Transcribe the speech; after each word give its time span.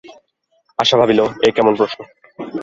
আশা 0.79 0.95
ভাবিল, 0.97 1.19
এ 1.43 1.49
কেমন 1.55 1.73
প্রশ্ন। 1.75 1.99